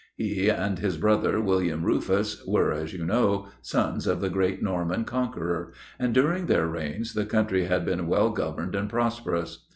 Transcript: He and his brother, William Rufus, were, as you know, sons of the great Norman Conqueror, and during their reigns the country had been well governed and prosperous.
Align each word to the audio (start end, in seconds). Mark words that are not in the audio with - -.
He 0.15 0.49
and 0.49 0.79
his 0.79 0.97
brother, 0.97 1.39
William 1.39 1.83
Rufus, 1.83 2.43
were, 2.47 2.73
as 2.73 2.91
you 2.91 3.05
know, 3.05 3.49
sons 3.61 4.07
of 4.07 4.19
the 4.19 4.31
great 4.31 4.59
Norman 4.63 5.03
Conqueror, 5.05 5.73
and 5.99 6.11
during 6.11 6.47
their 6.47 6.65
reigns 6.65 7.13
the 7.13 7.23
country 7.27 7.65
had 7.65 7.85
been 7.85 8.07
well 8.07 8.31
governed 8.31 8.73
and 8.73 8.89
prosperous. 8.89 9.63